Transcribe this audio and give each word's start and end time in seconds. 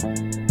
Música 0.00 0.47